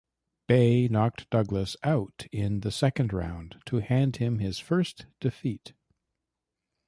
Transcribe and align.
Bey 0.47 0.87
knocked 0.87 1.29
Douglas 1.29 1.77
out 1.83 2.25
in 2.31 2.61
the 2.61 2.71
second 2.71 3.13
round 3.13 3.61
to 3.67 3.81
hand 3.81 4.15
him 4.15 4.39
his 4.39 4.57
first 4.57 5.05
defeat. 5.19 5.73